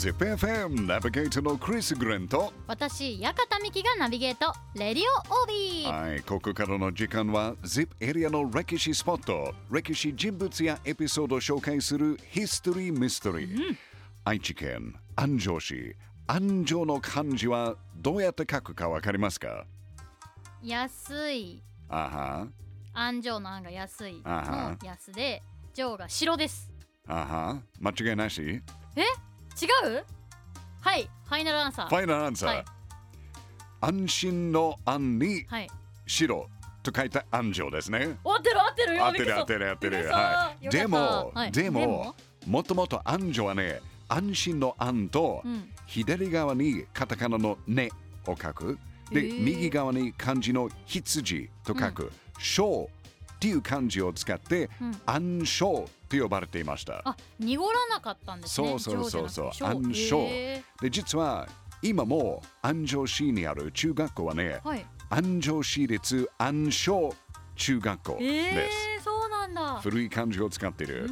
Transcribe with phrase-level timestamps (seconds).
[0.00, 5.92] ZIPFM ナビゲートのクリス・グレンと私、館美希がナビゲート、レディオオービー。
[5.92, 9.54] はい、ここからの時間は ZIP エリアの歴史スポット。
[9.70, 13.76] 歴史人物やエピソードを紹介するヒストリー・ミステリー、
[14.24, 15.94] 愛知県安城市。
[16.26, 19.66] 安城の漢字はどうやって書くかわかりますか？
[20.62, 21.62] 安い。
[21.90, 22.48] あは。
[22.94, 24.78] 安城の安が安いあは。
[24.80, 25.42] の安で、
[25.74, 26.72] 城が城です。
[27.06, 27.62] あは。
[27.78, 28.40] 間違いなし？
[28.40, 28.62] フ
[28.96, 29.04] え？
[29.60, 30.04] 違う？
[30.80, 31.88] はい、ファイナルアンサー。
[31.88, 32.64] ァイナルアンサー、はい。
[33.82, 35.70] 安心の安にはい。
[36.06, 36.48] 白
[36.82, 38.18] と書いた安城ですね。
[38.24, 38.96] 合ってる合ってる。
[38.96, 40.08] よ合ってる合ってる合ってる。
[40.08, 40.68] はい。
[40.68, 41.52] でも、はい。
[41.52, 42.14] でもでも、
[42.46, 45.70] もともと安城はね、安心の安と、うん。
[45.86, 47.90] 左側にカタカナのね
[48.26, 48.78] を書く。
[49.10, 52.12] で、右側に漢字の羊と書く。
[52.38, 52.88] 小
[53.34, 55.00] っていう漢字を使って、うん。
[55.04, 55.44] 安
[56.10, 57.02] 小と呼ばれていました。
[57.04, 58.68] あ、濁らなかったんですね。
[58.68, 61.48] そうそうそうそう安城へで、実は
[61.82, 64.84] 今も安城市にある中学校はねー、はい。
[65.08, 67.14] 安城市立安小
[67.56, 68.76] 中学校えです。
[69.00, 69.80] ー、そうなんだ。
[69.80, 71.08] 古い漢字を使っている。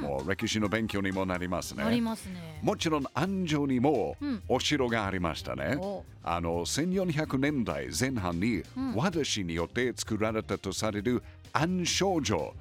[0.00, 1.82] もう歴史の勉強にもなりますね。
[1.84, 2.60] ありますね。
[2.62, 5.76] もちろん安城にもうんお城がありましたね。
[5.78, 11.22] おあの1400年代前半にうん和田氏によって作られたとされる
[11.52, 12.54] 安昌城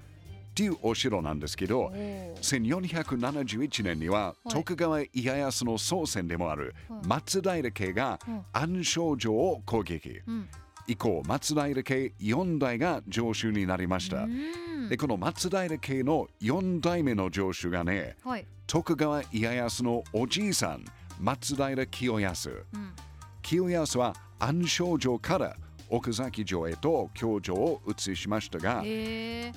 [0.49, 4.49] っていうお城なんですけどおー1471年にははい。
[4.49, 8.45] 徳川家康の祖先でもあるはい松平家がうん。
[8.51, 10.21] 安昌城を攻撃。
[10.27, 10.49] うん。
[10.87, 14.23] 以降松平家4代が城主になりました。
[14.23, 14.89] うん。
[14.89, 18.45] でこの松平家の4代目の城主がねはい。
[18.67, 20.83] 徳川家康のおじいさん
[21.19, 22.49] 松平清康。
[22.73, 22.93] うん。
[23.41, 25.55] 清康は安昌城から
[25.89, 28.83] 奥崎城へと京城を移しましたが。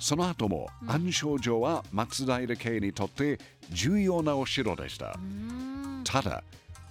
[0.00, 3.38] その後も安昌城は松平家にとって
[3.70, 6.02] 重要なお城でしたうん。
[6.04, 6.42] ただ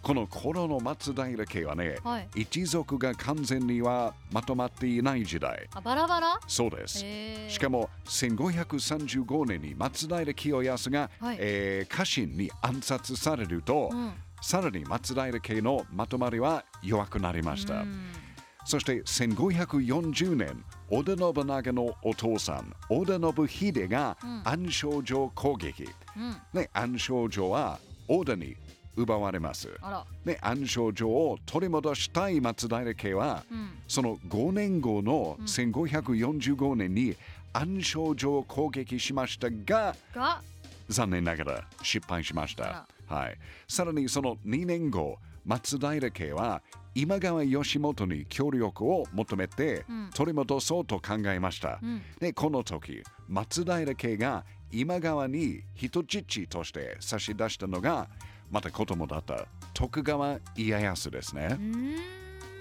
[0.04, 2.28] この頃の松平家はねはい。
[2.36, 6.40] 一族が完全にはまとまっていない時代あ、バラバラ？
[6.48, 7.00] そうです。
[7.50, 14.14] しかも1535年に松平清康が、はいえー家臣に暗殺されると、うん。
[14.42, 17.82] さらに松平家のまとまりは弱くなりました。
[17.82, 18.02] うん
[18.66, 25.88] そして1540年、織田信長のお父さん、織田信秀がうん安昌城攻撃。
[26.16, 26.38] うん。
[26.54, 28.56] ね、安昌城は織田に
[28.96, 29.70] 奪われます。
[30.26, 33.70] ね、安昌城を取り戻したい松平家は、うん。
[33.88, 37.16] その5年後の1545年に
[37.54, 40.42] 安昌城を攻撃しましたが、が。
[40.90, 43.16] 残念ながら失敗しましあた。
[43.16, 46.62] はい、さらにその2年後、松平家は
[46.94, 51.80] 今川義元に協力を求めてうん取り戻そうと考えました。
[51.82, 52.02] うん。
[52.20, 58.08] で、この時、松平家が今川に人質として差し出したのが、
[58.50, 61.58] また子供だった徳川家康ですね。
[61.60, 61.96] うん。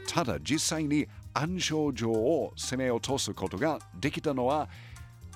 [0.07, 4.69] ただ実際に安昌城を攻め落とすことができたのは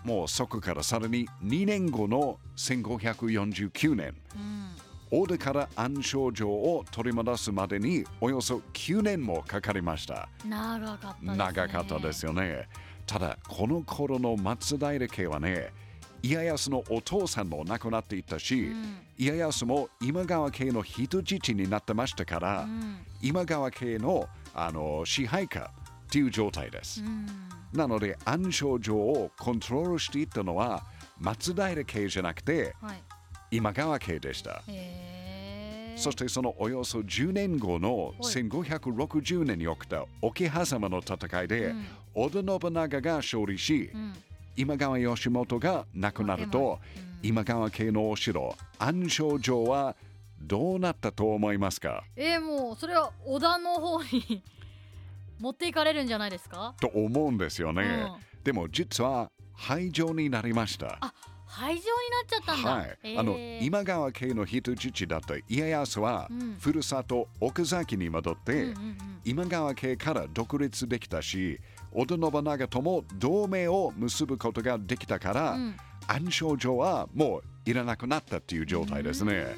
[0.05, 4.84] もうそこからさらに2年後の1549年うん。
[5.17, 11.37] 大手から安昌城を取り戻すまでにおよそ9年もかかりました長かったですね。
[11.37, 12.69] 長かったですよね
[13.07, 15.73] ただこの頃の松平家はね
[16.21, 18.97] 家康のお父さんも亡くなっていたし、うん。
[19.19, 22.97] 家康も今川家の人質になってましたから、うん。
[23.21, 25.71] 今川家のあの支配下
[26.07, 27.03] っていう状態です。
[27.03, 27.27] うん。
[27.75, 30.85] なので暗証城をコントロールしていったのは
[31.21, 33.03] 松平家じゃなくてはい。
[33.51, 34.63] 今川家でした。
[35.97, 44.13] そしてそのおよそ10年後のはい1560年に起きた桶狭間の戦いで、うん織田信長が勝利し、うん。
[44.57, 49.97] 今川義元が亡くなると、うん今川家のお城暗証城は
[50.43, 52.05] どうなったと思いますか？
[52.17, 54.43] えー、もうそれは織田の方に
[55.41, 56.75] 持っていかれるんじゃないですか？
[56.81, 57.83] と思うんですよね。
[57.83, 60.99] うんでも実は廃城になりました。
[61.01, 61.15] あ
[61.55, 62.71] 廃城になっちゃったんだ。
[62.71, 63.21] はい、えー。
[63.21, 66.57] あの今川家の人質だった家康は、うん。
[66.59, 69.21] ふるさと奥崎に戻って、うんうんうん。
[69.25, 71.61] 今川家から独立できたし
[71.93, 75.77] 織田信長とも同盟を結ぶことができたから、うん。
[76.07, 79.57] 暗証城はもういらなくなったっていう状態ですね。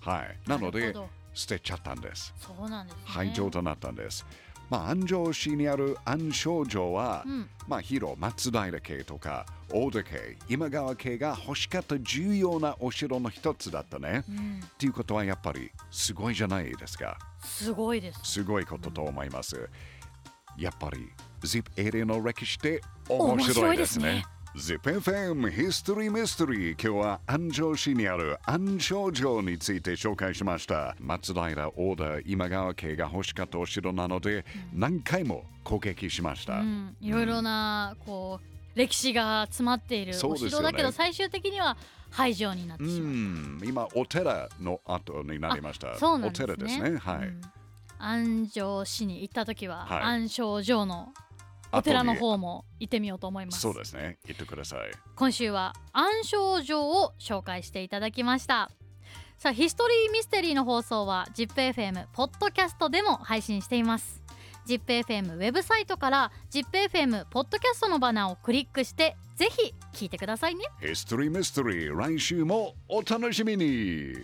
[0.00, 0.94] はい、なので
[1.34, 2.34] 捨てちゃったんです。
[2.38, 3.02] そうなんですね。
[3.06, 4.26] 廃城となったんです。
[4.70, 14.24] まあ、安城市にある暗証城は、うんまあ、広松平家とか大手家今川家が欲しかった重要なお城の一つだったね。
[14.28, 17.18] うんっていうことはやっぱりすごいじゃないですか。
[17.44, 19.68] すごいですすごいことと思います。
[20.56, 21.10] やっぱり
[21.42, 24.24] ZIP エリアの歴史って面白いですね。
[24.56, 26.72] ZIPFM History Mystery.
[26.72, 30.96] 今日は安城市にある安城城について紹介しました。
[30.98, 34.44] 松平大田今川家が欲しかったお城なので
[34.74, 41.76] 何回も攻撃しました、うん、いろいろなこう歴史が詰まっているお城だけど、最終的には
[42.10, 43.12] 廃城になってうしまう。
[43.12, 43.60] ん。
[43.64, 45.96] 今お寺の後になりました。
[45.96, 46.52] そうなんですね。
[46.52, 46.98] お寺ですね。
[46.98, 47.40] はい、うん。
[48.00, 50.02] 安城市に行った時は、はい。
[50.02, 51.12] 安城城の
[51.72, 53.60] お寺の方も行ってみようと思います。
[53.60, 54.18] そうですね。
[54.26, 54.90] 言ってください。
[55.16, 58.70] 今週は暗証城を紹介していただきました。
[59.38, 64.22] さあヒストリーミステリーの放送は ZIPFM ポッドキャストでも配信しています。
[64.66, 70.64] ZIPFM ウェブサイトから ZIPFM ポッドキャストのバナーをクリックしてぜひ聞いてくださいね。
[70.82, 74.14] History Mystery 来週もお楽しみに